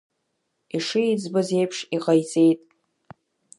[0.75, 2.59] Ишиӡбыз еиԥш иҟаиҵеит.